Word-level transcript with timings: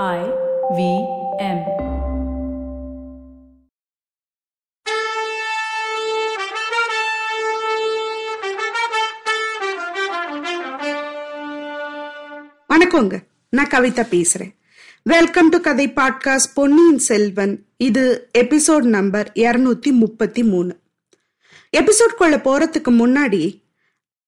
I 0.00 0.20
V 0.76 0.82
M. 1.38 1.58
வணக்கங்க. 12.68 13.20
நான் 13.50 13.68
கவிதா 13.68 14.04
பேசுறேன். 14.14 14.54
வெல்கம் 15.02 15.48
டு 15.48 15.60
கதை 15.60 15.88
பாட்காஸ்ட் 15.88 16.52
பொன்னியின் 16.54 16.98
செல்வன். 16.98 17.64
இது 17.76 18.30
எபிசோட் 18.38 18.82
நம்பர் 18.82 19.32
இருநூத்தி 19.34 19.92
முப்பத்தி 19.92 20.44
மூணு. 20.44 20.78
எபிசோட்குள்ள 21.76 22.38
போறதுக்கு 22.46 22.90
முன்னாடி 22.90 23.62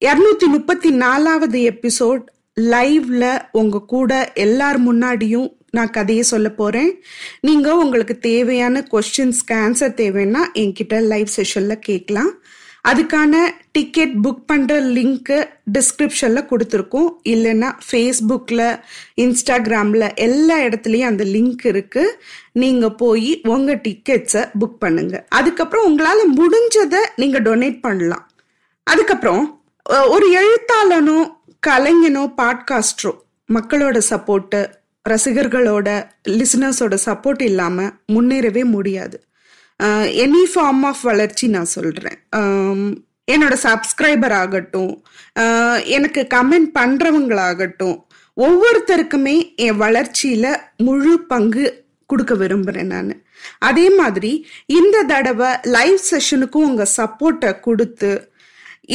இருநூத்தி 0.04 0.46
முப்பத்தி 0.46 0.90
நாலாவது 0.90 1.58
எபிசோட் 1.58 2.32
லைவ்ல 2.56 3.48
உங்க 3.50 3.78
கூட 3.80 4.32
எல்லார் 4.34 4.78
முன்னாடியும் 4.88 5.52
நான் 5.70 5.90
கதையை 5.90 6.24
சொல்ல 6.24 6.48
போறேன். 6.50 7.02
நீங்க 7.40 7.76
உங்களுக்கு 7.76 8.18
தேவையான 8.18 8.84
கொஸ்டின்ஸ்க்கு 8.92 9.54
ஆன்சர் 9.54 9.96
தேவைன்னா 10.02 10.42
என்கிட்ட 10.54 11.00
லைவ் 11.00 11.26
செஷன்ல 11.36 11.74
கேட்கலாம். 11.78 12.42
அதுக்கான 12.90 13.34
டிக்கெட் 13.72 14.14
புக் 14.24 14.42
பண்ணுற 14.52 14.72
லிங்க்கு 14.96 15.48
டிஸ்கிரிப்ஷனில் 15.72 16.48
கொடுத்துருக்கோம். 16.50 17.10
இல்லைன்னா 17.24 17.72
ஃபேஸ்புக்கில் 17.90 18.80
இன்ஸ்டாகிராமில் 19.16 20.14
எல்லா 20.14 20.58
இடத்துலையும் 20.58 21.10
அந்த 21.10 21.24
லிங்க் 21.24 21.64
இருக்குது 21.72 22.16
நீங்கள் 22.52 22.94
போய் 22.94 23.40
உங்கள் 23.44 23.80
டிக்கெட்ஸை 23.88 24.44
புக் 24.60 24.78
பண்ணுங்க. 24.78 25.24
அதுக்கப்புறம் 25.28 25.84
உங்களால் 25.84 26.24
முடிஞ்சதை 26.40 27.02
நீங்கள் 27.16 27.42
டொனேட் 27.42 27.80
பண்ணலாம். 27.80 28.26
அதுக்கப்புறம் 28.82 29.62
ஒரு 29.86 30.26
எழுத்தாளனும் 30.40 31.33
கலைஞனோ 31.66 32.22
பாட்காஸ்டரோ 32.40 33.12
மக்களோட 33.48 33.98
சப்போர்ட்டு 34.10 34.60
ரசிகர்களோட 35.08 35.88
லிசனர்ஸோட 36.28 36.94
சப்போர்ட் 37.04 37.42
இல்லாமல் 37.42 37.92
முன்னேறவே 38.12 38.64
முடியாது. 38.64 39.16
எனி 40.24 40.42
ஃபார்ம் 40.52 40.82
ஆஃப் 40.82 41.00
வளர்ச்சி 41.00 41.46
நான் 41.48 41.72
சொல்கிறேன் 41.76 42.18
என்னோட 43.32 43.54
சப்ஸ்கிரைபர் 43.66 44.32
ஆகட்டும் 44.32 44.92
எனக்கு 45.96 46.26
கமெண்ட் 46.34 46.70
பண்ணுறவங்களாகட்டும் 46.78 47.96
ஒவ்வொருத்தருக்குமே 48.36 49.36
என் 49.56 49.76
வளர்ச்சியில் 49.76 50.52
முழு 50.76 51.12
பங்கு 51.32 51.64
கொடுக்க 52.06 52.34
விரும்புகிறேன் 52.34 52.86
நான். 52.86 53.12
அதே 53.58 53.86
மாதிரி 53.90 54.32
இந்த 54.66 55.02
தடவை 55.02 55.50
லைவ் 55.62 56.00
செஷனுக்கும் 56.10 56.66
உங்கள் 56.70 56.94
சப்போர்ட்டை 56.96 57.60
கொடுத்து 57.60 58.10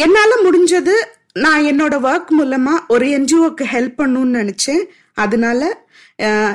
என்னால் 0.04 0.44
முடிஞ்சது 0.46 0.96
நான் 1.34 1.64
என்னோட 1.72 1.96
ஒர்க் 2.10 2.32
மூலமா 2.40 2.74
ஒரு 2.88 3.06
என்ஜிஓக்கு 3.18 3.66
ஹெல்ப் 3.74 4.00
பண்ணணும்னு 4.00 4.40
நினைச்சேன். 4.42 4.84
அதனால 5.14 5.88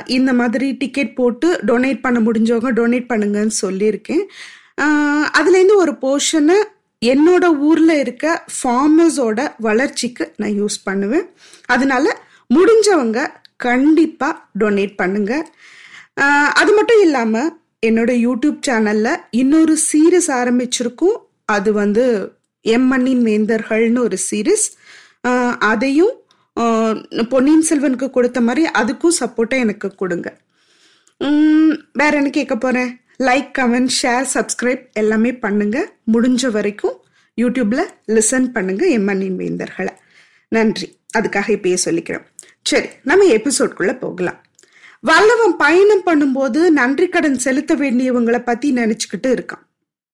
இந்த 0.05 0.31
மாதிரி 0.39 0.67
டிக்கெட் 0.81 1.15
போட்டு 1.15 1.47
டொனேட் 1.69 2.01
பண்ண 2.05 2.19
முடிஞ்சவங்க 2.25 2.71
டொனேட் 2.79 3.09
பண்ணுங்கன்னு 3.11 3.55
சொல்லியிருக்கேன். 3.61 4.23
அதுலேருந்து 5.37 5.75
ஒரு 5.83 5.93
போர்ஷனை 6.03 6.57
என்னோட 7.01 7.45
ஊரில் 7.67 7.95
இருக்க 8.03 8.43
ஃபார்மர்ஸோட 8.57 9.39
வளர்ச்சிக்கு 9.67 10.25
நான் 10.41 10.55
யூஸ் 10.61 10.77
பண்ணுவேன். 10.83 11.25
அதனால 11.65 12.05
முடிஞ்சவங்க 12.55 13.27
கண்டிப்பாக 13.67 14.41
டொனேட் 14.63 14.95
பண்ணுங்க. 15.01 15.33
அது 16.61 16.71
மட்டும் 16.77 17.01
இல்லாமல் 17.05 17.51
என்னோட 17.87 18.11
யூடியூப் 18.25 18.59
சேனலில் 18.67 19.21
இன்னொரு 19.41 19.77
சீரீஸ் 19.89 20.29
ஆரம்பிச்சிருக்கும். 20.39 21.17
அது 21.45 21.73
வந்து 21.73 22.05
எம் 22.73 22.87
மண்ணின் 22.91 23.23
வேந்தர்கள்னு 23.29 24.03
ஒரு 24.07 24.17
சீரீஸ். 24.27 24.67
அதையும் 25.71 26.13
பொன்னியின் 27.33 27.65
செல்வனுக்கு 27.69 28.07
கொடுத்த 28.17 28.39
மாதிரி 28.47 28.63
அதுக்கும் 28.79 29.17
சப்போர்ட்டை 29.21 29.57
எனக்கு 29.65 29.87
கொடுங்க. 30.01 30.27
வேற 32.01 32.11
என்ன 32.19 32.29
கேட்க 32.37 32.55
போறேன்? 32.65 32.91
லைக் 33.27 33.49
கமெண்ட் 33.57 33.91
ஷேர் 33.99 34.25
சப்ஸ்கிரைப் 34.35 34.83
எல்லாமே 35.01 35.31
பண்ணுங்க. 35.45 35.77
முடிஞ்ச 36.13 36.51
வரைக்கும் 36.55 36.95
யூடியூப்ல 37.41 37.81
லிசன் 38.15 38.47
பண்ணுங்க 38.55 38.83
எம்மண்ணின் 38.97 39.37
வேந்தர்களை 39.43 39.93
நன்றி. 40.51 40.87
அதுக்காக 41.17 41.47
இப்பயே 41.57 41.77
சொல்லிக்கிறேன். 41.85 42.25
சரி 42.69 42.89
நம்ம 43.09 43.27
எபிசோட்குள்ள 43.37 43.91
போகலாம். 44.03 44.39
வல்லவன் 45.09 45.55
பயணம் 45.63 46.05
பண்ணும்போது 46.07 46.59
நன்றி 46.79 47.07
கடன் 47.15 47.39
செலுத்த 47.45 47.73
வேண்டியவங்களை 47.81 48.39
பத்தி 48.49 48.67
நினைச்சுக்கிட்டு 48.79 49.29
இருக்கான். 49.35 49.63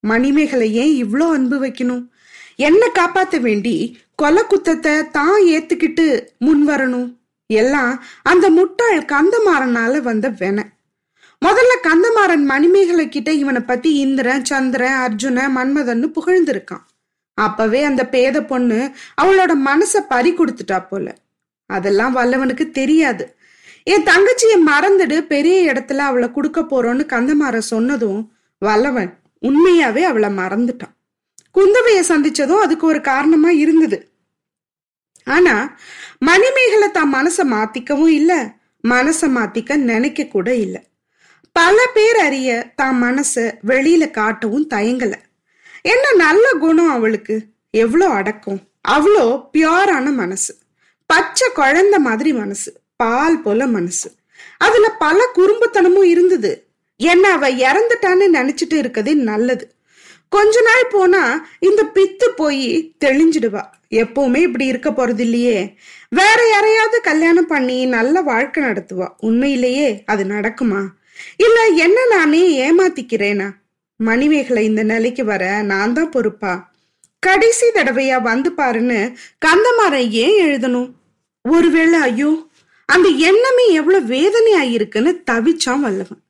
மணிமேகலை 0.04 0.68
ஏன் 0.84 0.94
இவ்வளோ 1.04 1.28
அன்பு 1.38 1.58
வைக்கணும்? 1.64 2.04
என்ன 2.68 2.84
காப்பாத்த 2.98 3.36
வேண்டி 3.46 3.76
கொலை 4.22 4.42
குத்தத்தை 4.44 4.94
தான் 5.18 5.38
ஏத்துக்கிட்டு 5.54 6.06
முன் 6.46 6.64
வரணும் 6.70 7.10
எல்லாம் 7.50 7.94
அந்த 8.32 8.46
முட்டாள் 8.58 9.00
கந்தமாறனால 9.14 9.94
வந்த 10.10 10.28
வென. 10.42 10.60
முதல்ல 11.42 11.74
கந்தமாறன் 11.88 12.44
மணிமேகலை 12.52 13.06
கிட்ட 13.10 13.30
இவனை 13.42 13.62
பத்தி 13.62 13.90
இந்திரன் 14.06 14.46
சந்திரன் 14.50 14.98
அர்ஜுன 15.06 15.48
மன்மதன்னு 15.58 16.08
புகழ்ந்திருக்கான். 16.18 16.84
அப்பவே 17.38 17.82
அந்த 17.90 18.04
பேத 18.16 18.38
பொண்ணு 18.52 18.80
அவளோட 19.22 19.52
மனச 19.70 20.04
பறி 20.14 20.32
கொடுத்துட்டா 20.34 20.80
போல. 20.90 21.08
அதெல்லாம் 21.70 22.16
வல்லவனுக்கு 22.16 22.66
தெரியாது. 22.80 23.26
என் 23.84 24.08
தங்கச்சிய 24.10 24.56
மறந்துடு 24.70 25.18
பெரிய 25.34 25.58
இடத்துல 25.72 26.06
அவளை 26.10 26.30
கொடுக்க 26.32 26.62
போறோன்னு 26.62 27.06
கந்தமாற 27.14 27.58
சொன்னதும் 27.74 28.22
வல்லவன் 28.62 29.12
உண்மையாவே 29.44 30.04
அவளை 30.12 30.30
மறந்துட்டான். 30.42 30.96
குந்தவைய 31.56 32.00
சந்திச்சதும் 32.08 32.64
அதுக்கு 32.66 32.86
ஒரு 32.88 33.02
காரணமா 33.02 33.50
இருந்தது. 33.50 33.98
ஆனா 35.28 35.56
மணிமேகலை 36.20 36.90
தான் 36.92 37.14
மனசை 37.14 37.44
மாத்திக்கவும் 37.56 38.14
இல்ல 38.20 38.32
மனசை 38.84 39.28
மாத்திக்க 39.38 39.76
நினைக்க 39.76 40.26
கூட 40.26 40.56
இல்ல. 40.56 40.76
பல 41.56 41.78
பேர் 41.94 42.18
அறிய 42.18 42.72
தான் 42.76 42.98
மனசை 43.04 43.46
வெளியில 43.68 44.04
காட்டவும் 44.12 44.68
தயங்கல. 44.70 45.14
என்ன 45.82 46.06
நல்ல 46.16 46.46
குணம் 46.54 46.90
அவளுக்கு? 46.90 47.36
எவ்வளோ 47.74 48.08
அடக்கம் 48.10 48.62
அவ்வளோ 48.88 49.26
பியோரான 49.54 50.12
மனசு. 50.12 50.54
பச்சை 51.10 51.48
குழந்த 51.56 51.96
மாதிரி 52.00 52.34
மனசு 52.34 52.70
பால் 52.96 53.42
போல 53.42 53.68
மனசு. 53.68 54.10
அதுல 54.58 54.90
பல 54.90 55.20
குறும்புத்தனமும் 55.36 56.10
இருந்தது. 56.14 56.52
என்ன 57.00 57.32
அவ 57.32 57.50
இறந்துட்டான்னு 57.68 58.26
நினைச்சிட்டு 58.38 58.78
இருக்கதே 58.84 59.14
நல்லது. 59.14 59.66
கொஞ்ச 60.32 60.62
நாள் 60.62 60.92
போனா 60.92 61.22
இந்த 61.60 61.82
பித்து 61.96 62.28
போய் 62.36 62.94
தெளிஞ்சிடுவா. 63.06 63.64
எப்பவுமே 63.90 64.38
இப்படி 64.38 64.66
இருக்க 64.66 64.90
போறது 64.90 65.20
இல்லையே 65.20 65.58
வேற 66.10 66.40
யாரையாவது 66.50 67.02
கல்யாணம் 67.02 67.48
பண்ணி 67.48 67.86
நல்ல 67.86 68.22
வாழ்க்கை 68.22 68.64
நடத்துவா. 68.64 69.08
உண்மையிலேயே 69.20 70.04
அது 70.06 70.24
நடக்குமா? 70.24 70.82
இல்ல 71.38 71.66
என்ன 71.86 72.06
நானே 72.06 72.44
ஏமாத்திக்கிறேனா? 72.68 73.48
மணிமேகலை 74.00 74.64
இந்த 74.64 74.84
நிலைக்கு 74.84 75.26
வர 75.26 75.62
நான் 75.62 75.94
தான் 75.94 76.12
பொறுப்பா? 76.12 76.54
கடைசி 77.20 77.68
தடவையா 77.76 78.22
வந்து 78.22 78.52
பாருன்னு 78.58 79.00
கந்தமாரை 79.46 80.10
ஏன் 80.24 80.38
எழுதணும்? 80.48 80.90
ஒருவேளை 81.46 82.00
ஐயோ 82.00 82.32
அந்த 82.90 83.08
எண்ணமே 83.10 83.66
எவ்வளவு 83.72 84.08
வேதனையா 84.08 84.62
இருக்குன்னு 84.62 85.12
தவிச்சான் 85.32 85.84
வல்லவன். 85.86 86.22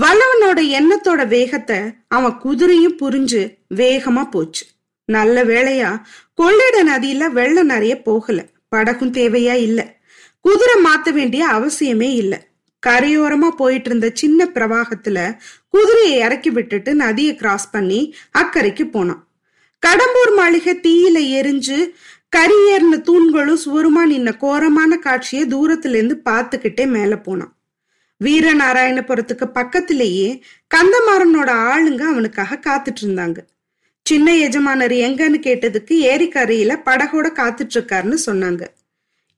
வல்லவனோட 0.00 0.78
எண்ணத்தோட 0.78 1.26
வேகத்தை 1.26 1.78
அவன் 2.08 2.40
குதிரையும் 2.44 2.96
புரிஞ்சு 3.00 3.56
வேகமா 3.74 4.30
போச்சு. 4.30 4.66
நல்ல 5.04 5.44
வேளையா 5.44 6.02
கொள்ளிட 6.34 6.84
நதியில 6.84 7.26
வெள்ளம் 7.26 7.66
நிறைய 7.66 8.02
போகல. 8.02 8.46
படகும் 8.68 9.12
தேவையா 9.12 9.52
இல்ல. 9.52 9.96
குதிரை 10.40 10.82
மாத்த 10.82 11.12
வேண்டிய 11.12 11.48
அவசியமே 11.48 12.14
இல்ல. 12.14 12.46
கரையோரமா 12.86 13.48
போயிட்டு 13.48 13.88
இருந்த 13.88 14.10
சின்ன 14.14 14.44
பிரவாகத்துல 14.44 15.38
குதிரையை 15.68 16.18
இறக்கி 16.18 16.50
விட்டுட்டு 16.50 16.94
நதியை 16.94 17.34
கிராஸ் 17.34 17.70
பண்ணி 17.70 18.14
அக்கறைக்கு 18.38 18.90
போனான். 18.90 19.26
கடம்பூர் 19.86 20.36
மாளிகை 20.36 20.74
தீயில 20.74 21.18
எரிஞ்சு 21.40 21.90
கரியேர்ன 22.36 23.00
தூண்களும் 23.00 23.58
சுவருமா 23.66 24.10
நின்ன 24.10 24.36
கோரமான 24.36 24.96
காட்சியை 24.96 25.46
தூரத்துல 25.46 25.94
இருந்து 25.94 26.20
பார்த்துக்கிட்டே 26.24 26.86
மேல 26.86 27.18
போனான். 27.18 27.55
வீரநாராயணபுரத்துக்கு 28.24 29.44
பக்கத்திலேயே 29.44 30.42
கந்தமாறனோட 30.74 31.50
ஆளுங்க 31.72 32.00
அவனுக்காக 32.00 32.60
காத்துட்டு 32.66 33.02
இருந்தாங்க 33.02 33.38
சின்ன 34.06 34.36
எஜமானர் 34.36 34.92
எங்கன்னு 34.92 35.38
கேட்டதுக்கு 35.46 35.94
ஏரிக்கரையில 36.10 36.72
படகோட 36.84 37.26
காத்துட்டு 37.36 37.74
இருக்காருன்னு 37.74 38.16
சொன்னாங்க. 38.26 38.62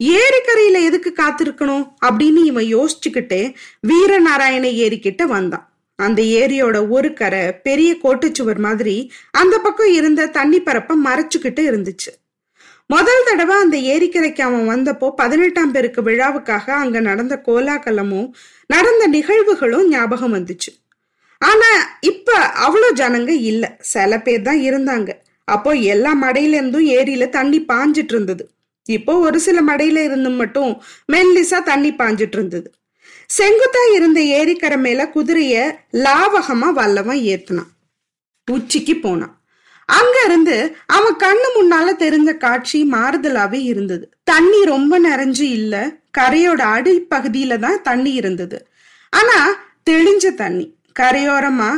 ஏரிக்கரையில 0.00 0.82
எதுக்கு 0.82 1.12
காத்திருக்கணும் 1.16 1.84
அப்படின்னு 2.06 2.44
இவன் 2.44 2.69
யோசிச்சுக்கிட்டே 2.75 3.54
வீரநாராயண 3.88 4.66
ஏரிக்கிட்ட 4.84 5.24
வந்தான். 5.24 5.64
அந்த 5.96 6.22
ஏரியோட 6.22 6.88
ஒரு 6.88 7.12
கரை 7.12 7.52
பெரிய 7.52 7.96
கோட்டுச்சுவர் 8.02 8.58
மாதிரி 8.58 9.12
அந்த 9.31 9.58
பக்கம் 9.58 9.92
இருந்த 9.92 10.26
தண்ணி 10.26 10.60
பரப்ப 10.60 10.96
மறைச்சுக்கிட்டு 11.04 11.64
இருந்துச்சு. 11.70 12.12
முதல் 12.90 13.25
தடவை 13.25 13.56
அந்த 13.56 13.76
ஏரிக்கரைக்கு 13.76 14.40
அவன் 14.40 14.69
வந்தப்போ 14.69 15.11
பதினெட்டாம் 15.17 15.73
பேருக்கு 15.73 16.02
விழாவுக்காக 16.02 16.70
அங்க 16.70 17.00
நடந்த 17.00 17.43
கோலாகலமும் 17.46 18.35
நடந்த 18.67 19.08
நிகழ்வுகளும் 19.08 19.88
ஞாபகம் 19.88 20.35
வந்துச்சு. 20.35 20.70
ஆனா 21.38 21.99
இப்ப 22.00 22.38
அவ்வளோ 22.38 22.93
ஜனங்க 22.96 23.29
இல்ல. 23.29 23.79
சில 23.81 24.20
பேர் 24.20 24.43
தான் 24.43 24.58
இருந்தாங்க. 24.58 25.11
அப்போ 25.44 25.73
எல்லா 25.73 26.17
மடையில 26.23 26.55
இருந்தும் 26.55 26.87
ஏரியில 26.87 27.29
தண்ணி 27.29 27.61
பாஞ்சிட்டு 27.61 28.14
இருந்தது. 28.14 28.50
இப்போ 28.85 29.19
ஒரு 29.19 29.41
சில 29.41 29.62
மடையில 29.62 30.05
இருந்து 30.05 30.31
மட்டும் 30.31 30.82
மெல்லிசா 31.12 31.62
தண்ணி 31.62 31.93
பாஞ்சிட்டு 31.93 32.32
இருந்தது. 32.32 32.73
செங்குத்தா 33.38 33.93
இருந்த 33.94 34.20
ஏரிக்கரை 34.20 34.79
மேல 34.79 35.11
குதிரைய 35.14 35.76
லாவகமா 35.93 36.73
வல்லவன் 36.73 37.19
ஏத்துனான். 37.19 37.70
உச்சிக்கு 38.50 38.96
போனான். 38.96 39.38
அங்க 39.88 40.17
இருந்து 40.25 40.76
அவன் 40.87 41.17
கண்ணு 41.17 41.49
முன்னால 41.56 41.88
தெரிஞ்ச 41.99 42.37
காட்சி 42.37 42.85
மாறுதலாவே 42.93 43.61
இருந்தது. 43.62 44.11
தண்ணி 44.25 44.64
ரொம்ப 44.64 45.00
நிறைஞ்சு 45.00 45.46
இல்ல. 45.58 45.75
கரையோட 46.19 46.62
அடிப்பகுதியில 46.76 47.58
தான் 47.58 47.82
தண்ணி 47.82 48.12
இருந்தது. 48.12 48.58
ஆனா 49.12 49.38
தெளிஞ்ச 49.90 50.35
தண்ணி. 50.35 50.67
கரையோரமா 51.00 51.70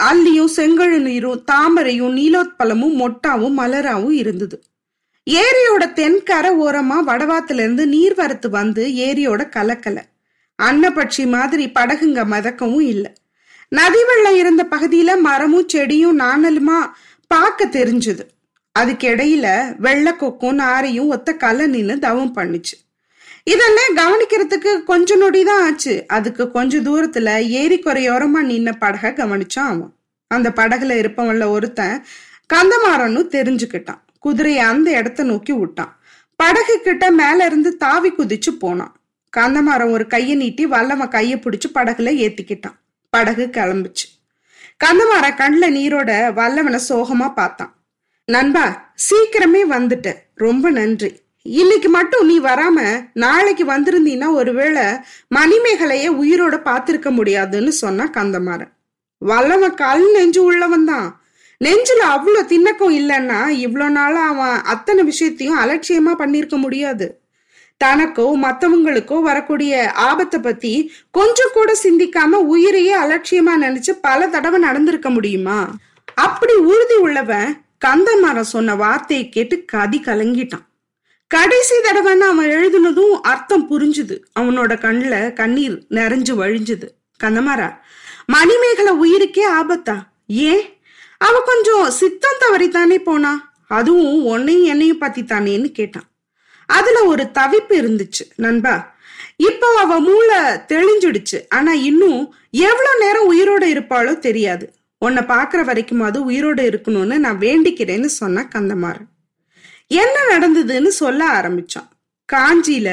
அல்லியும் 0.00 0.52
செங்கழு 0.56 0.98
நீரும் 0.98 1.44
தாமரையும் 1.52 2.14
நீலோத்பலமும் 2.16 2.94
மொட்டாவும் 3.00 3.58
மலராவும் 3.58 4.10
இருந்தது. 4.10 4.62
ஏரியோட 5.26 5.82
தென்கரை 5.92 6.52
ஓரமா 6.60 6.96
வடவாத்துல 7.06 7.60
இருந்து 7.64 7.86
நீர் 7.86 8.14
வரத்து 8.14 8.50
வந்து 8.50 8.86
ஏரியோட 8.86 9.42
கலக்கல. 9.56 9.98
அன்னப்பட்சி 10.58 11.26
மாதிரி 11.26 11.70
படகுங்க 11.78 12.20
மதக்கவும் 12.24 12.80
இல்லை. 12.80 13.12
நதி 13.68 14.00
வெள்ளம் 14.04 14.36
இருந்த 14.36 14.66
பகுதியில 14.70 15.20
மரமும் 15.20 15.68
செடியும் 15.72 16.18
நாணலுமா 16.18 16.78
பார்க்க 17.32 17.66
தெரிஞ்சது. 17.66 18.20
அதுக்கு 18.72 19.08
இடையில 19.08 19.46
வெள்ளக்கொக்கும் 19.82 20.58
நாரையும் 20.58 21.06
ஒத்த 21.06 21.34
கலை 21.34 21.66
நின்று 21.66 21.98
தவம் 21.98 22.34
பண்ணுச்சு. 22.36 22.76
இதெல்லாம் 23.44 23.96
கவனிக்கிறதுக்கு 23.96 24.82
கொஞ்ச 24.82 25.16
நொடிதான் 25.16 25.62
ஆச்சு. 25.62 26.04
அதுக்கு 26.08 26.50
கொஞ்ச 26.50 26.78
தூரத்துல 26.78 27.48
ஏரி 27.48 27.78
குறையோரமா 27.78 28.42
நின்ன 28.42 28.72
படகை 28.78 29.10
கவனிச்சான் 29.10 29.70
அவன். 29.74 29.94
அந்த 30.26 30.52
படகுல 30.56 30.92
இருப்பவன்ல 31.02 31.48
ஒருத்தன் 31.48 32.04
கந்தமாறன்னு 32.54 33.22
தெரிஞ்சுக்கிட்டான். 33.36 34.02
குதிரைய 34.24 34.56
அந்த 34.56 34.90
இடத்த 34.90 35.22
நோக்கி 35.22 35.52
விட்டான். 35.52 36.00
படகு 36.36 36.80
கிட்ட 36.84 37.10
மேல 37.10 37.46
இருந்து 37.46 37.76
தாவி 37.76 38.10
குதிச்சு 38.10 38.50
போனான். 38.58 38.96
கந்தமாரம் 39.36 39.90
ஒரு 39.90 40.06
கையை 40.06 40.36
நீட்டி 40.36 40.66
வல்லவன் 40.66 41.08
கையை 41.08 41.38
பிடிச்சு 41.38 41.70
படகுல 41.74 42.10
ஏத்திக்கிட்டான். 42.24 42.78
படகு 43.10 43.48
கிளம்புச்சு. 43.52 44.06
கந்தமார 44.84 45.26
கண்ல 45.36 45.70
நீரோட 45.70 46.32
வல்லவனை 46.32 46.78
சோகமா 46.88 47.34
பார்த்தான். 47.34 47.74
நண்பா 48.24 48.94
சீக்கிரமே 49.08 49.60
வந்துட்ட. 49.74 50.14
ரொம்ப 50.34 50.70
நன்றி. 50.70 51.20
இன்னைக்கு 51.42 51.88
மட்டும் 51.88 52.26
நீ 52.26 52.40
வராம 52.40 53.06
நாளைக்கு 53.12 53.64
வந்திருந்தீன்னா 53.64 54.32
ஒருவேளை 54.32 54.82
மணிமேகலைய 55.34 56.06
உயிரோட 56.22 56.56
பார்த்திருக்க 56.64 57.10
முடியாதுன்னு 57.10 57.68
சொன்னா 57.68 58.04
கந்தமாறன். 58.06 58.72
வல்லவன் 59.18 59.74
கல் 59.74 60.12
நெஞ்சு 60.12 60.42
உள்ளவன் 60.42 60.84
தான். 60.84 61.20
நெஞ்சில் 61.58 62.04
அவ்வளோ 62.14 62.42
திண்ணக்கம் 62.52 62.96
இல்லைன்னா 63.00 63.40
இவ்வளோ 63.66 63.88
நாளாக 63.88 64.28
அவன் 64.28 64.62
அத்தனை 64.62 65.04
விஷயத்தையும் 65.04 65.58
அலட்சியமா 65.58 66.14
பண்ணியிருக்க 66.22 66.56
முடியாது. 66.56 67.21
தனக்கோ 67.82 68.26
மத்தவங்களுக்கோ 68.42 69.22
வரக்கூடிய 69.22 69.92
ஆபத்தை 69.92 70.40
பத்தி 70.40 70.92
கொஞ்சம் 71.10 71.52
கூட 71.52 71.72
சிந்திக்காம 71.82 72.40
உயிரையே 72.52 72.94
அலட்சியமா 73.00 73.54
நினைச்சு 73.60 73.92
பல 74.00 74.28
தடவை 74.28 74.60
நடந்திருக்க 74.60 75.10
முடியுமா? 75.10 75.74
அப்படி 76.14 76.54
உறுதி 76.54 76.94
உள்ளவன் 76.94 77.64
கந்தமாரன் 77.86 78.50
சொன்ன 78.54 78.74
வார்த்தையை 78.74 79.28
கேட்டு 79.28 79.64
கதி 79.64 80.02
கலங்கிட்டான். 80.04 80.66
கடைசி 81.26 81.74
தடவைன்னு 81.76 82.28
அவன் 82.32 82.50
எழுதுனதும் 82.50 83.14
அர்த்தம் 83.22 83.66
புரிஞ்சுது. 83.70 84.16
அவனோட 84.40 84.80
கண்ணில் 84.80 85.32
கண்ணீர் 85.32 85.76
நிறைஞ்சு 85.90 86.32
வழிஞ்சுது. 86.42 86.88
கந்தமாரா 87.24 87.68
மணிமேகலை 88.26 88.92
உயிருக்கே 89.04 89.44
ஆபத்தா? 89.60 89.96
ஏன்? 90.26 90.62
அவ 91.18 91.42
கொஞ்சம் 91.46 91.90
சித்தம் 91.90 92.40
தவறித்தானே 92.40 92.98
போனா? 92.98 93.52
அதுவும் 93.68 94.24
உன்னையும் 94.24 94.64
என்னையும் 94.64 94.98
பத்தி 94.98 95.22
தானேன்னு 95.22 95.70
கேட்டான். 95.72 96.08
அதுல 96.78 96.98
ஒரு 97.04 97.24
தவிப்பு 97.38 97.74
இருந்துச்சு 97.82 98.24
நண்பா. 98.36 98.74
இப்போ 99.36 99.68
அவ 99.82 100.00
மூளை 100.00 100.38
தெளிஞ்சிடுச்சு. 100.72 101.38
ஆனா 101.48 101.72
இன்னும் 101.72 102.34
எவ்வளவு 102.50 103.00
நேரம் 103.04 103.30
உயிரோட 103.32 103.64
இருப்பாளோ 103.74 104.18
தெரியாது. 104.18 104.66
உன்னை 104.98 105.22
பாக்குற 105.30 105.60
வரைக்கும் 105.64 106.00
அது 106.00 106.18
உயிரோட 106.30 106.60
இருக்கணும்னு 106.70 107.16
நான் 107.18 107.38
வேண்டிக்கிறேன்னு 107.38 108.10
சொன்ன 108.20 108.44
கந்தமாறன். 108.54 109.08
என்ன 109.86 110.16
நடந்ததுன்னு 110.32 110.90
சொல்ல 111.02 111.22
ஆரம்பிச்சான். 111.38 111.88
காஞ்சியில 112.28 112.90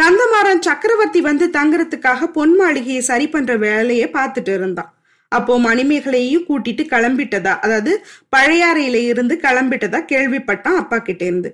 கந்தமாறன் 0.00 0.64
சக்கரவர்த்தி 0.66 1.20
வந்து 1.20 1.46
தங்குறதுக்காக 1.58 2.26
பொன் 2.26 2.56
மாளிகையை 2.56 3.02
சரி 3.02 3.28
பண்ற 3.28 3.52
வேலையை 3.56 4.08
பார்த்துட்டு 4.12 4.52
இருந்தான். 4.54 4.90
அப்போ 5.28 5.54
மணிமேகலையும் 5.60 6.46
கூட்டிட்டு 6.48 6.82
கிளம்பிட்டதா? 6.90 7.52
அதாவது 7.64 7.92
பழையாறையில 8.36 8.96
இருந்து 9.12 9.34
கிளம்பிட்டதா 9.42 10.00
கேள்விப்பட்டான் 10.12 10.80
அப்பா 10.82 10.98
கிட்ட 10.98 11.24
இருந்து 11.24 11.50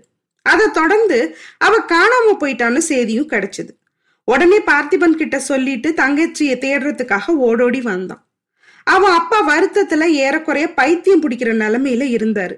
அதை 0.48 0.66
தொடர்ந்து 0.72 1.18
அவ 1.58 1.78
காணாம 1.88 2.34
போயிட்டான்னு 2.40 2.86
செய்தியும் 2.90 3.28
கிடைச்சது. 3.28 3.72
உடனே 4.24 4.58
பார்த்திபன் 4.60 5.18
கிட்ட 5.20 5.36
சொல்லிட்டு 5.38 5.90
தங்கச்சியை 5.96 6.56
தேடுறதுக்காக 6.64 7.26
ஓடோடி 7.26 7.80
வந்தான். 7.80 8.22
அவன் 8.84 9.12
அப்பா 9.12 9.38
வருத்தத்துல 9.48 10.04
ஏறக்குறைய 10.04 10.66
பைத்தியம் 10.74 11.22
பிடிக்கிற 11.22 11.50
நிலைமையில 11.62 12.04
இருந்தாரு. 12.16 12.56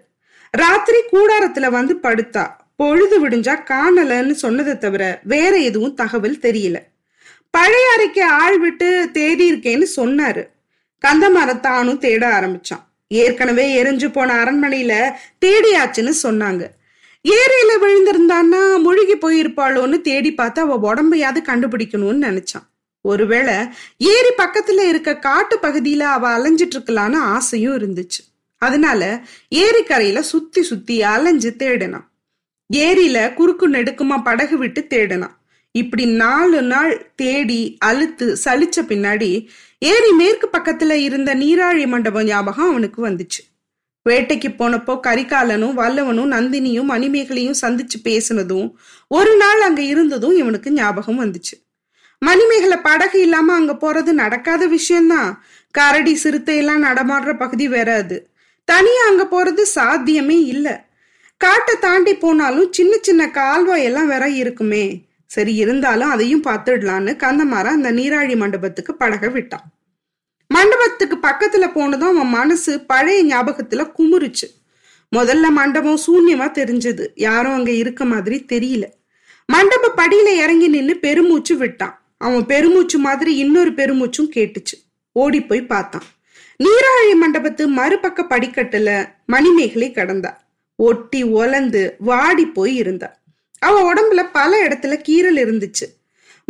ராத்திரி 0.50 1.00
கூடாரத்துல 1.12 1.70
வந்து 1.70 1.94
படுத்தா 2.02 2.44
பொழுது 2.76 3.16
விடிஞ்சா 3.22 3.54
காணலன்னு 3.70 4.32
சொன்னதை 4.32 4.78
தவிர 4.78 5.20
வேற 5.22 5.56
எதுவும் 5.56 5.94
தகவல் 5.94 6.38
தெரியல. 6.42 6.76
பழைய 7.50 7.86
அறைக்கு 7.94 8.24
ஆள் 8.24 8.58
விட்டு 8.58 9.08
தேடி 9.12 9.52
இருக்கேன்னு 9.52 9.86
சொன்னாரு. 9.96 10.42
கந்தமரத்தானும் 11.06 11.98
தேட 11.98 12.22
ஆரம்பிச்சான். 12.40 12.84
ஏற்கனவே 13.08 13.66
எரிஞ்சு 13.82 14.08
போன 14.12 14.44
அரண்மனையில 14.44 14.92
தேடியாச்சுன்னு 15.44 16.12
சொன்னாங்க. 16.22 16.64
ஏரியில 17.28 17.72
விழுந்திருந்தான்னா 17.82 18.82
முழுகி 18.82 19.16
போயிருப்பாளோன்னு 19.16 20.00
தேடி 20.00 20.34
பார்த்து 20.34 20.60
அவ 20.60 20.94
உடம்பையாவது 20.94 21.40
கண்டுபிடிக்கணும்னு 21.46 22.24
நினைச்சான். 22.26 22.66
ஒருவேளை 23.00 23.54
ஏரி 23.98 24.28
பக்கத்துல 24.38 24.88
இருக்க 24.88 25.16
காட்டு 25.16 25.58
பகுதியில 25.62 25.98
அவ 25.98 26.28
அலைஞ்சிட்டு 26.38 26.76
இருக்கலான்னு 26.76 27.16
ஆசையும் 27.16 27.76
இருந்துச்சு. 27.76 28.22
அதனால 28.58 29.24
ஏரிக்கரையில 29.54 30.20
சுத்தி 30.20 30.62
சுத்தி 30.62 31.02
அலைஞ்சு 31.02 31.54
தேடினான். 31.58 32.06
ஏரியில 32.72 33.34
குறுக்கு 33.34 33.70
நெடுக்குமா 33.70 34.22
படகு 34.22 34.58
விட்டு 34.58 34.86
தேடினான். 34.90 35.36
இப்படி 35.72 36.04
நாலு 36.04 36.62
நாள் 36.62 37.12
தேடி 37.16 37.76
அழுத்து 37.80 38.36
சலிச்ச 38.44 38.82
பின்னாடி 38.82 39.46
ஏரி 39.78 40.10
மேற்கு 40.12 40.48
பக்கத்துல 40.52 40.90
இருந்த 40.90 41.34
நீராழி 41.34 41.86
மண்டபம் 41.86 42.24
ஞாபகம் 42.24 42.68
அவனுக்கு 42.68 43.08
வந்துச்சு. 43.08 43.49
வேட்டைக்கு 44.08 44.48
போனப்போ 44.48 45.00
கரிகாலனும் 45.06 45.74
வல்லவனும் 45.76 46.32
நந்தினியும் 46.32 46.90
மணிமேகலையும் 46.90 47.58
சந்திச்சு 47.60 47.98
பேசினதும் 48.04 48.72
ஒரு 49.08 49.36
நாள் 49.36 49.60
அங்க 49.60 49.82
இருந்ததும் 49.82 50.36
இவனுக்கு 50.36 50.72
ஞாபகம் 50.72 51.20
வந்துச்சு. 51.20 51.54
மணிமேகலை 52.18 52.76
படகு 52.76 53.20
இல்லாம 53.20 53.54
அங்க 53.54 53.72
போறது 53.72 54.12
நடக்காத 54.12 54.66
விஷயம்தான். 54.66 55.42
கரடி 55.70 56.14
சிறுத்தை 56.14 56.56
எல்லாம் 56.56 56.82
நடமாடுற 56.82 57.38
பகுதி 57.38 57.68
வேற 57.68 57.94
அது. 57.94 58.30
தனியா 58.64 59.04
அங்க 59.08 59.24
போறது 59.24 59.62
சாத்தியமே 59.74 60.38
இல்ல. 60.44 60.88
காட்டை 61.36 61.74
தாண்டி 61.80 62.14
போனாலும் 62.14 62.72
சின்ன 62.72 62.96
சின்ன 63.02 63.30
கால்வாய் 63.30 63.84
எல்லாம் 63.84 64.06
வேற 64.06 64.28
இருக்குமே. 64.28 65.04
சரி 65.26 65.54
இருந்தாலும் 65.54 66.10
அதையும் 66.10 66.42
பார்த்துடலான்னு 66.42 67.12
கந்தமாரா 67.16 67.70
அந்த 67.70 67.92
நீராழி 67.92 68.36
மண்டபத்துக்கு 68.36 68.96
படக 69.00 69.32
விட்டான். 69.32 69.66
மண்டபத்துக்கு 70.54 71.16
பக்கத்துல 71.16 71.72
போனதும் 71.72 72.08
அவன் 72.08 72.28
மனசு 72.28 72.80
பழைய 72.80 73.36
ஞாபகத்துல 73.36 73.92
குமுறுச்சு. 73.98 74.46
முதல்ல 75.16 75.48
மண்டபம் 75.48 75.98
சூன்யமா 76.06 76.44
தெரிஞ்சது. 76.44 77.06
யாரும் 77.14 77.52
அங்க 77.52 77.70
இருக்க 77.70 78.04
மாதிரி 78.04 78.44
தெரியல. 78.52 78.84
மண்டப 79.46 79.92
படியில 79.96 80.26
இறங்கி 80.26 80.68
நின்னு 80.68 80.96
பெருமூச்சு 80.96 81.56
விட்டான். 81.56 82.02
அவன் 82.18 82.46
பெருமூச்சு 82.46 82.98
மாதிரி 82.98 83.36
இன்னொரு 83.36 83.70
பெருமூச்சும் 83.70 84.30
கேட்டுச்சு. 84.34 84.76
ஓடி 85.12 85.42
போய் 85.42 85.66
பார்த்தான். 85.66 86.02
நீராழி 86.64 87.14
மண்டபத்து 87.22 87.66
மறுபக்க 87.66 88.22
படிக்கட்டுல 88.22 89.08
மணிமேகலை 89.26 89.92
கடந்தா. 89.92 90.36
ஒட்டி 90.76 91.22
ஒலந்து 91.22 91.96
வாடி 91.98 92.46
போய் 92.46 92.74
இருந்தா. 92.74 93.18
அவ 93.58 93.92
உடம்புல 93.92 94.28
பல 94.32 94.68
இடத்துல 94.68 95.00
கீரல் 95.08 95.36
இருந்துச்சு. 95.36 95.86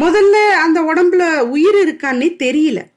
முதல்ல 0.02 0.48
அந்த 0.48 0.82
உடம்புல 0.82 1.38
உயிர் 1.38 1.88
இருக்கான்னே 1.88 2.36
தெரியல. 2.38 2.89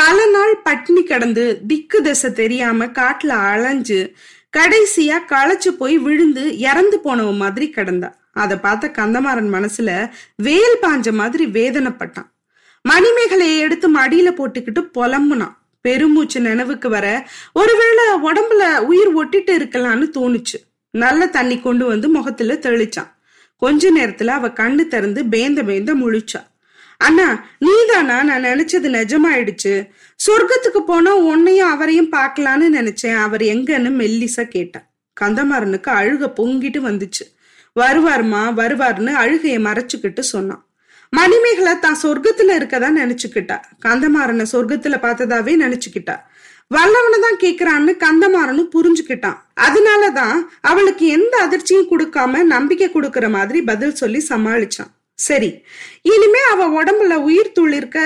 பல 0.00 0.26
நாள் 0.26 0.56
பட்டினி 0.56 1.02
கடந்து 1.02 1.60
திக்கு 1.66 2.02
திசை 2.02 2.32
தெரியாம 2.32 2.86
காட்டுல 2.86 3.26
அலைஞ்சு 3.26 4.12
கடைசியா 4.56 5.18
களைச்சு 5.28 5.68
போய் 5.68 5.98
விழுந்து 5.98 6.58
இறந்து 6.58 7.00
போனவ 7.04 7.36
மாதிரி 7.36 7.72
கிடந்தா. 7.76 8.12
அதை 8.32 8.56
பார்த்த 8.56 8.88
கந்தமாறன் 8.88 9.52
மனசுல 9.56 10.10
வேல் 10.36 10.76
பாஞ்ச 10.82 11.12
மாதிரி 11.12 11.46
வேதனைப்பட்டான். 11.46 12.30
மணிமேகலையை 12.88 13.58
எடுத்து 13.58 13.94
மடியில 13.94 14.34
போட்டுக்கிட்டு 14.36 14.90
புலம்புனான். 14.94 15.56
பெருமூச்சு 15.80 16.40
நினைவுக்கு 16.40 16.88
வர 16.88 17.28
ஒருவேளை 17.52 18.04
உடம்புல 18.22 18.78
உயிர் 18.78 19.16
ஒட்டிட்டு 19.16 19.54
இருக்கலாம்னு 19.60 20.10
தோணுச்சு. 20.14 20.58
நல்ல 20.90 21.26
தண்ணி 21.26 21.60
கொண்டு 21.60 21.86
வந்து 21.86 22.08
முகத்துல 22.08 22.54
தெளிச்சான். 22.54 23.12
கொஞ்ச 23.56 23.90
நேரத்துல 23.90 24.26
அவ 24.26 24.48
கண்ணு 24.48 24.86
திறந்து 24.86 25.24
பேந்த 25.24 25.62
பேந்த 25.70 25.94
முழிச்சா. 26.02 26.48
அண்ணா 27.00 27.44
நீதானா? 27.58 28.22
நான் 28.22 28.44
நினைச்சது 28.44 28.88
நிஜமாயிடுச்சு. 28.96 29.88
சொர்க்கத்துக்கு 30.26 30.80
போனா 30.86 31.14
உன்னையும் 31.14 31.70
அவரையும் 31.70 32.12
பார்க்கலான்னு 32.12 32.66
நினைச்சேன். 32.72 33.16
அவர் 33.16 33.40
எங்கன்னு 33.40 33.90
மெல்லிசா 34.00 34.42
கேட்டான். 34.48 34.86
கந்தமாறனுக்கு 35.20 35.90
அழுக 36.00 36.32
பொங்கிட்டு 36.40 36.80
வந்துச்சு. 36.88 37.24
வருவாருமா? 37.80 38.42
வருவாருன்னு 38.60 39.12
அழுகைய 39.24 39.58
மறைச்சுக்கிட்டு 39.68 40.20
சொன்னான். 40.20 40.62
மணிமேகலை 41.10 41.78
தான் 41.78 41.98
சொர்க்கத்துல 42.02 42.56
இருக்கதா 42.58 42.90
நினைச்சுக்கிட்டா. 43.00 43.56
கந்தமாறனை 43.86 44.46
சொர்க்கத்துல 44.52 44.98
பார்த்ததாவே 45.06 45.54
நினைச்சுக்கிட்டா. 45.64 46.16
வல்லவனை 46.74 47.18
தான் 47.26 47.40
கேக்குறான்னு 47.40 47.92
கந்தமாறனும் 48.04 48.72
புரிஞ்சுக்கிட்டான். 48.76 49.38
அதனாலதான் 49.60 50.36
அவளுக்கு 50.60 51.06
எந்த 51.06 51.34
அதிர்ச்சியும் 51.46 51.90
கொடுக்காம 51.90 52.42
நம்பிக்கை 52.42 52.88
கொடுக்கற 52.88 53.30
மாதிரி 53.30 53.62
பதில் 53.62 53.94
சொல்லி 53.94 54.26
சமாளிச்சான். 54.28 54.92
சரி. 55.20 55.50
இனிமே 56.02 56.38
அவ 56.50 56.82
உடம்புல 56.82 57.14
உயிர் 57.14 57.52
துளிர்க்க 57.52 57.96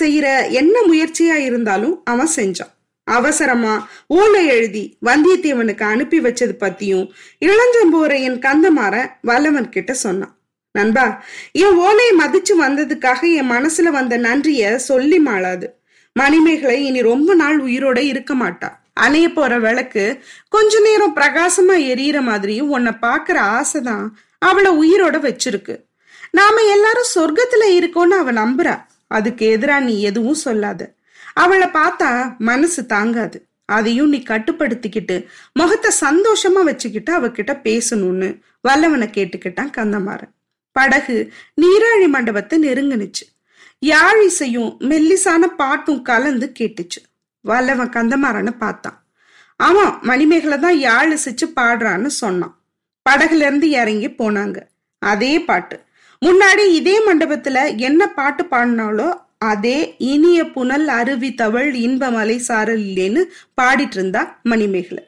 செய்யற 0.00 0.50
என்ன 0.50 0.80
முயற்சியா 0.80 1.34
இருந்தாலும் 1.34 2.00
அவன் 2.04 2.30
செஞ்சான். 2.36 2.72
அவசரமா 3.04 3.88
ஓலை 4.06 4.46
எழுதி 4.46 4.82
வந்தியத்தேவனுக்கு 5.04 5.82
அனுப்பி 5.82 6.20
வச்சது 6.20 6.54
பத்தியும் 6.60 7.06
இளஞ்சம்போரையன் 7.40 8.38
கந்தமாற 8.38 8.94
வல்லவன் 9.22 9.68
கிட்ட 9.68 9.92
சொன்னான். 9.94 10.36
நண்பா 10.72 11.24
என் 11.52 11.74
ஓலையை 11.74 12.12
மதிச்சு 12.18 12.52
வந்ததுக்காக 12.60 13.34
என் 13.34 13.50
மனசுல 13.50 13.88
வந்த 13.90 14.16
நன்றிய 14.16 14.78
சொல்லி 14.78 15.18
மாளாது. 15.18 15.66
மணிமேகலை 16.12 16.84
இனி 16.84 17.02
ரொம்ப 17.02 17.34
நாள் 17.34 17.58
உயிரோட 17.62 17.98
இருக்க 17.98 18.34
மாட்டா. 18.34 18.68
அணைய 19.00 19.28
போற 19.28 19.58
விளக்கு 19.58 20.04
கொஞ்ச 20.48 20.80
நேரம் 20.80 21.16
பிரகாசமா 21.16 21.76
எரியற 21.92 22.22
மாதிரியும் 22.22 22.70
உன்னை 22.70 22.92
பாக்குற 23.02 23.38
ஆசைதான் 23.52 24.06
அவளை 24.38 24.70
உயிரோட 24.82 25.16
வச்சிருக்கு. 25.28 25.76
நாம 26.34 26.62
எல்லாரும் 26.74 27.12
சொர்க்கத்துல 27.14 27.64
இருக்கோம்னு 27.78 28.18
அவ 28.22 28.32
நம்புறா. 28.32 28.74
அதுக்கு 29.06 29.44
எதிரா 29.56 29.80
நீ 29.80 30.00
எதுவும் 30.00 30.42
சொல்லாத. 30.46 30.82
அவளை 31.34 31.68
பார்த்தா 31.68 32.38
மனசு 32.38 32.86
தாங்காது. 32.86 33.38
அதையும் 33.64 34.08
நீ 34.08 34.22
கட்டுப்படுத்திக்கிட்டு 34.28 35.16
முகத்தை 35.52 35.90
சந்தோஷமா 36.00 36.62
வச்சுக்கிட்டு 36.64 37.12
அவகிட்ட 37.20 37.52
பேசணும்னு 37.66 38.28
வல்லவனை 38.68 39.08
கேட்டுக்கிட்டான் 39.08 39.70
கந்தமாறன். 39.76 40.32
படகு 40.76 41.16
நீராழி 41.60 42.08
மண்டபத்தை 42.08 42.56
நெருங்கினுச்சு. 42.62 43.24
யாழிசையும் 43.82 44.72
மெல்லிசான 44.90 45.46
பாட்டும் 45.56 46.02
கலந்து 46.02 46.52
கேட்டுச்சு. 46.58 47.00
வல்லவன் 47.40 47.90
கந்தமாறன்னு 47.90 48.52
பார்த்தான். 48.58 48.98
ஆமாம் 49.60 49.98
மணிமேகலை 50.02 50.58
தான் 50.58 50.78
யாழிசிச்சு 50.88 51.46
பாடுறான்னு 51.56 52.06
சொன்னான். 52.06 52.54
படகுல 53.10 53.46
இருந்து 53.48 53.70
இறங்கி 53.70 54.08
போனாங்க. 54.08 54.58
அதே 55.02 55.40
பாட்டு. 55.40 55.76
முன்னாடி 56.22 56.64
இதே 56.70 56.96
மண்டபத்துல 57.06 57.78
என்ன 57.78 58.08
பாட்டு 58.08 58.44
பாடினாலோ 58.44 59.20
அதே 59.38 59.94
இனிய 59.98 60.50
புனல் 60.50 60.88
அருவி 60.88 61.34
தவள் 61.34 61.72
இன்பமலை 61.72 62.36
சாரல் 62.36 62.78
இல்லேன்னு 62.78 63.22
பாடிட்டு 63.60 63.96
இருந்தா 63.98 64.40
மணிமேகலை. 64.42 65.04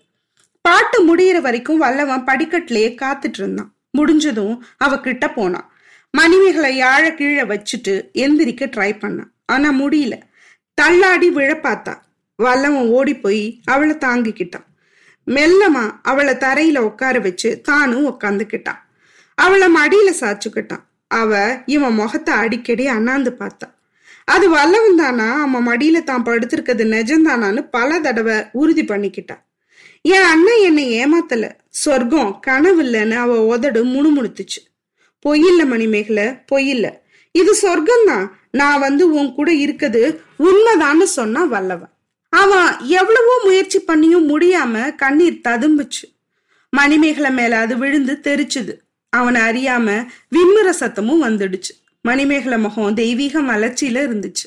பாட்டு 0.61 0.99
முடியிற 1.09 1.41
வரைக்கும் 1.41 1.77
வல்லவன் 1.77 2.25
படிக்கட்டிலேயே 2.25 2.89
காத்துட்டு 3.03 3.39
இருந்தான் 3.39 3.75
முடிஞ்சதும் 3.91 4.65
அவகிட்ட 4.85 5.35
போனான். 5.35 5.69
மணிமேகலை 6.11 6.83
யாழ 6.83 7.15
கீழே 7.15 7.43
வச்சுட்டு 7.43 7.95
எந்திரிக்க 8.15 8.67
ட்ரை 8.77 8.91
பண்ணான். 9.03 9.31
ஆனா 9.47 9.71
முடியல. 9.71 10.19
தள்ளாடி 10.75 11.31
விழ 11.31 11.51
பார்த்தா 11.63 11.95
வல்லவன் 12.37 12.89
ஓடி 12.89 13.15
போய் 13.17 13.61
அவளை 13.65 13.97
தாங்கிக்கிட்டான். 13.97 14.67
மெல்லமா 15.27 15.85
அவளை 16.03 16.35
தரையில 16.35 16.79
உட்கார 16.79 17.19
வச்சு 17.19 17.61
தானும் 17.61 18.07
உட்காந்துக்கிட்டான். 18.07 18.81
அவளை 19.39 19.69
மடியில 19.75 20.11
சாச்சுக்கிட்டான் 20.21 20.85
அவ 21.21 21.63
இவன் 21.67 21.95
முகத்தை 21.95 22.35
அடிக்கடி 22.35 22.87
அண்ணாந்து 22.87 23.31
பார்த்தா. 23.41 23.69
அது 24.25 24.47
வல்லவன் 24.51 24.97
தானா? 24.97 25.41
அவன் 25.41 25.67
மடியில 25.67 26.05
தான் 26.05 26.25
படுத்திருக்கிறது 26.25 26.85
நிஜம்தானான்னு 26.95 27.69
பல 27.71 28.01
தடவை 28.01 28.37
உறுதி 28.53 28.85
பண்ணிக்கிட்டா. 28.85 29.37
என் 30.03 30.23
அண்ணன் 30.23 30.63
என்னை 30.63 30.85
ஏமாத்தல. 31.05 31.51
சொர்க்கம் 31.69 32.39
கனவு 32.41 32.83
இல்லைன்னு 32.83 33.17
அவ 33.17 33.47
உதடு 33.47 33.85
முணுமுணுத்துச்சு. 33.85 34.61
பொய்யில்ல 35.25 35.63
மணிமேகல 35.65 36.23
பொய்யில்ல. 36.53 36.87
இது 37.33 37.53
சொர்க்கம்தான். 37.63 38.27
நான் 38.51 38.81
வந்து 38.81 39.05
உன் 39.11 39.35
கூட 39.35 39.53
இருக்குது 39.53 40.03
உண்மைதான்னு 40.39 41.07
சொன்னா 41.19 41.45
வல்லவன். 41.45 41.93
அவன் 42.33 42.69
எவ்வளவோ 42.81 43.41
முயற்சி 43.45 43.79
பண்ணியும் 43.89 44.29
முடியாம 44.29 44.95
கண்ணீர் 44.95 45.41
ததும்புச்சு. 45.49 46.07
மணிமேகலை 46.73 47.33
மேல 47.33 47.59
அது 47.59 47.75
விழுந்து 47.77 48.15
தெரிச்சுது. 48.23 48.75
அவனை 49.19 49.41
அறியாம 49.49 49.89
விண்முற 50.35 50.69
சத்தமும் 50.81 51.23
வந்துடுச்சு. 51.27 51.73
மணிமேகலை 52.01 52.59
முகம் 52.59 52.95
தெய்வீக 52.95 53.43
மலர்ச்சியில 53.43 53.99
இருந்துச்சு. 54.09 54.47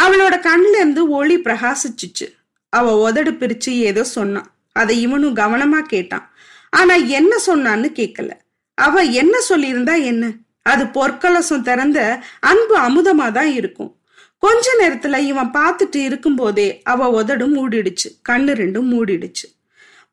அவளோட 0.00 0.34
கண்ல 0.46 0.74
இருந்து 0.74 1.02
ஒளி 1.08 1.36
பிரகாசிச்சுச்சு. 1.38 2.26
அவ 2.72 2.96
உதடு 2.98 3.30
பிரிச்சு 3.30 3.72
ஏதோ 3.90 4.04
சொன்னான். 4.04 4.48
அதை 4.72 4.94
இவனும் 5.00 5.36
கவனமா 5.36 5.80
கேட்டான். 5.92 6.26
ஆனா 6.70 6.94
என்ன 6.94 7.32
சொன்னான்னு 7.46 7.88
கேட்கல 8.00 8.30
அவ 8.78 9.02
என்ன 9.20 9.34
சொல்லியிருந்தா 9.48 9.94
என்ன? 10.04 10.24
அது 10.62 10.84
பொற்கலசம் 10.96 11.66
திறந்த 11.68 11.98
அன்பு 12.40 12.74
அமுதமா 12.78 13.26
தான் 13.32 13.50
இருக்கும். 13.50 13.92
கொஞ்ச 14.38 14.66
நேரத்துல 14.80 15.16
இவன் 15.30 15.50
பார்த்துட்டு 15.50 16.00
இருக்கும்போதே 16.08 16.68
அவ 16.82 17.06
உதடும் 17.22 17.54
மூடிடுச்சு. 17.56 18.08
கண்ணு 18.28 18.52
ரெண்டும் 18.62 18.90
மூடிடுச்சு. 18.94 19.46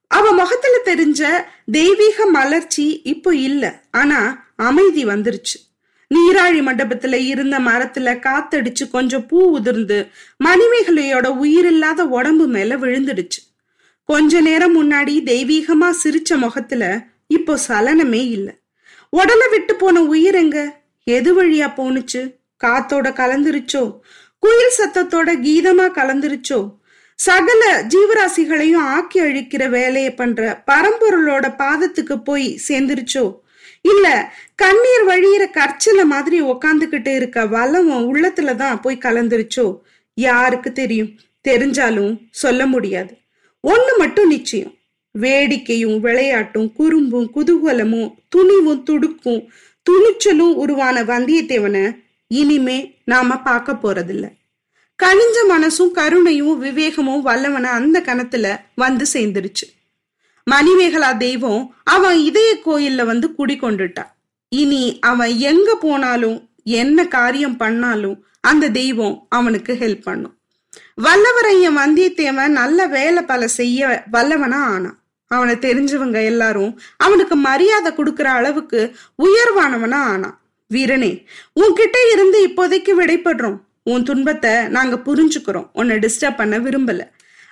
அவ 0.07 0.31
முகத்துல 0.31 0.75
தெரிஞ்ச 0.85 1.21
தெய்வீக 1.71 2.25
மலர்ச்சி 2.25 3.01
இப்போ 3.03 3.35
இல்ல. 3.35 3.83
ஆனா 3.91 4.45
அமைதி 4.55 5.05
வந்துருச்சு. 5.05 5.57
நீராழி 6.15 6.59
மண்டபத்துல 6.62 7.13
இருந்த 7.13 7.59
மரத்துல 7.59 8.19
காத்தடிச்சு 8.19 8.89
கொஞ்சம் 8.89 9.27
பூ 9.27 9.39
உதிர்ந்து 9.50 10.07
மணிமேகலையோட 10.43 11.27
உயிரில்லாத 11.27 12.05
உடம்பு 12.07 12.47
மேல 12.47 12.77
விழுந்துடுச்சு. 12.77 13.41
கொஞ்ச 14.03 14.41
நேரம் 14.41 14.75
முன்னாடி 14.75 15.24
தெய்வீகமா 15.24 15.93
சிரிச்ச 16.03 16.38
முகத்துல 16.38 17.05
இப்போ 17.27 17.59
சலனமே 17.67 18.21
இல்ல. 18.29 18.55
உடலை 19.09 19.47
விட்டு 19.50 19.75
போன 19.75 20.01
உயிர் 20.01 20.35
எங்க? 20.35 20.83
எது 21.03 21.43
வழியா 21.43 21.67
போனுச்சு 21.77 22.35
காத்தோட 22.63 23.07
கலந்துருச்சோ? 23.13 24.00
குயில் 24.39 24.77
சத்தத்தோட 24.77 25.29
கீதமா 25.41 25.88
கலந்துருச்சோ? 25.91 26.75
சகல 27.15 27.88
ஜீவராசிகளையும் 27.88 28.77
ஆக்கி 28.77 29.19
அழிக்கிற 29.22 29.69
வேலையை 29.69 30.13
பண்ற 30.13 30.63
பரம்பொருளோட 30.72 31.53
பாதத்துக்கு 31.57 32.24
போய் 32.24 32.60
சேர்ந்துருச்சோ? 32.67 33.39
இல்ல 33.81 34.34
கண்ணீர் 34.55 35.05
வழியிற 35.07 35.50
கற்சில 35.51 36.05
மாதிரி 36.05 36.41
உக்காந்துகிட்டு 36.41 37.15
இருக்க 37.15 37.45
வளமும் 37.45 38.15
உள்ளத்துலதான் 38.15 38.81
போய் 38.81 38.98
கலந்துருச்சோ? 38.98 39.79
யாருக்கு 40.13 40.72
தெரியும்? 40.72 41.19
தெரிஞ்சாலும் 41.48 42.27
சொல்ல 42.31 42.65
முடியாது. 42.65 43.17
ஒண்ணு 43.67 43.98
மட்டும் 43.98 44.27
நிச்சயம். 44.27 44.74
வேடிக்கையும் 45.19 46.03
விளையாட்டும் 46.03 46.72
குறும்பும் 46.74 47.31
குதூகலமும் 47.36 48.13
துணிவும் 48.29 48.84
துடுக்கும் 48.84 49.48
துணிச்சலும் 49.84 50.53
உருவான 50.53 51.03
வந்தியத்தேவனை 51.03 52.03
இனிமே 52.27 52.98
நாம 53.05 53.38
பார்க்க 53.38 53.74
போறதில்லை. 53.74 54.29
கனிஞ்ச 55.04 55.38
மனசும் 55.50 55.92
கருணையும் 55.92 56.62
விவேகமும் 56.64 57.25
வல்லவன 57.25 57.64
அந்த 57.64 58.00
கணத்துல 58.00 58.60
வந்து 58.75 59.06
சேர்ந்துருச்சு. 59.14 59.66
மணிமேகலா 60.52 61.18
தெய்வம் 61.18 61.75
அவன் 61.84 62.18
இதய 62.20 62.58
கோயில்ல 62.66 63.06
வந்து 63.06 63.28
குடிக்கொண்டுட்டா 63.38 64.04
இனி 64.50 65.00
அவன் 65.00 65.38
எங்க 65.38 65.75
போனாலும் 65.75 66.50
என்ன 66.64 67.08
காரியம் 67.08 67.58
பண்ணாலும் 67.58 68.25
அந்த 68.42 68.70
தெய்வம் 68.70 69.25
அவனுக்கு 69.30 69.74
ஹெல்ப் 69.74 70.02
பண்ணும். 70.02 70.36
வல்லவரையன் 71.02 71.78
வந்தியத்தேவன் 71.82 72.58
நல்ல 72.62 72.88
வேலை 72.88 73.24
பல 73.24 73.48
செய்ய 73.48 74.06
வல்லவனா 74.12 74.62
ஆனான் 74.74 75.00
அவனை 75.28 75.56
தெரிஞ்சவங்க 75.56 76.25
எல்லாரும் 76.25 76.80
அவனுக்கு 76.98 77.36
மரியாதை 77.36 77.92
கொடுக்கற 77.92 78.28
அளவுக்கு 78.40 78.96
உயர்வானவனா 79.24 80.02
ஆனான் 80.14 80.40
வீரனே 80.72 81.25
உன்கிட்ட 81.62 81.98
இருந்து 82.12 82.48
இப்போதைக்கு 82.48 82.94
விடைபடுறோம். 83.02 83.60
உன் 83.86 84.04
துன்பத்தை 84.04 84.68
நாங்க 84.68 84.96
புரிஞ்சுக்கிறோம். 85.06 85.70
உன்னை 85.74 85.98
டிஸ்டர்ப் 85.98 86.36
பண்ண 86.36 86.60
விரும்பல. 86.60 87.10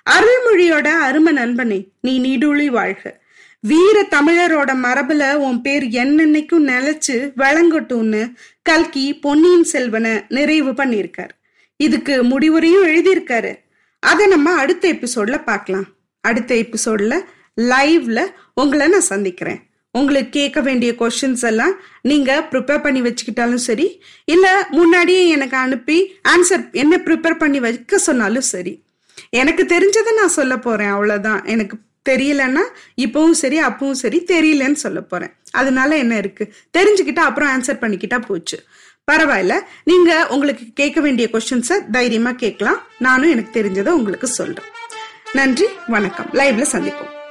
அருள்மொழியோட 0.10 0.88
அருமை 0.88 1.34
நண்பனே 1.34 1.88
நீ 2.02 2.20
நீடுழி 2.20 2.66
வாழ்க. 2.66 3.22
வீர 3.60 4.08
தமிழரோட 4.10 4.72
மரபுல 4.84 5.34
உன் 5.34 5.62
பேர் 5.62 5.84
என்னென்னைக்கும் 5.84 6.68
நிலைச்சு 6.68 7.32
வழங்கட்டும்னு 7.38 8.34
கல்கி 8.62 9.20
பொன்னியின் 9.20 9.63
செல்வனை 9.63 10.25
நிறைவு 10.30 10.72
பண்ணியிருக்காரு. 10.72 11.34
இதுக்கு 11.75 12.24
முடிவுரையும் 12.24 12.86
எழுதியிருக்காரு. 12.86 13.56
அதை 14.00 14.28
நம்ம 14.28 14.54
அடுத்த 14.54 14.94
எபிசோட்ல 14.94 15.44
பார்க்கலாம். 15.44 15.86
அடுத்த 16.22 16.56
எபிசோட்ல 16.56 17.22
லைவ்ல 17.62 18.25
உங்களை 18.54 18.88
நான் 18.88 19.10
சந்திக்கிறேன். 19.13 19.73
உங்களுக்கு 19.98 20.30
கேட்க 20.30 20.62
வேண்டிய 20.62 20.92
கொஷின்ஸ் 20.92 21.42
எல்லாம் 21.42 21.74
நீங்க 22.02 22.48
ப்ரிப்பேர் 22.52 22.82
பண்ணி 22.82 23.02
வச்சுக்கிட்டாலும் 23.02 23.64
சரி 23.70 24.04
இல்ல 24.26 24.68
முன்னாடியே 24.70 25.28
எனக்கு 25.28 25.58
அனுப்பி 25.58 26.16
ஆன்சர் 26.30 26.72
என்ன 26.72 26.98
ப்ரிப்பேர் 27.06 27.38
பண்ணி 27.38 27.60
வைக்க 27.60 27.98
சொன்னாலும் 27.98 28.42
சரி. 28.42 28.84
எனக்கு 29.30 29.64
தெரிஞ்சதை 29.64 30.16
நான் 30.18 30.28
சொல்ல 30.28 30.58
போறேன் 30.58 30.88
அவ்வளவுதான். 30.88 31.46
எனக்கு 31.46 31.78
தெரியலன்னா 32.10 32.62
இப்பவும் 32.98 33.32
சரி 33.32 33.60
அப்பவும் 33.60 33.92
சரி 33.92 34.24
தெரியலன்னு 34.28 34.74
சொல்ல 34.74 35.02
போறேன். 35.02 35.34
அதனால 35.52 35.98
என்ன 35.98 36.18
இருக்கு? 36.18 36.54
தெரிஞ்சுக்கிட்டா 36.78 37.20
அப்புறம் 37.20 37.50
ஆன்சர் 37.50 37.82
பண்ணிக்கிட்டா 37.82 38.26
போச்சு. 38.26 38.64
பரவாயில்ல. 39.12 39.60
நீங்க 39.84 40.28
உங்களுக்கு 40.28 40.64
கேட்க 40.74 41.02
வேண்டிய 41.02 41.30
கொஸ்டின்ஸை 41.34 41.90
தைரியமா 41.92 42.32
கேட்கலாம். 42.32 42.82
நானும் 43.00 43.30
எனக்கு 43.30 43.64
தெரிஞ்சதை 43.64 43.90
உங்களுக்கு 43.90 44.28
சொல்றேன். 44.28 44.66
நன்றி 45.34 45.66
வணக்கம். 45.88 46.30
லைவ்ல 46.34 46.66
சந்திப்போம். 46.72 47.23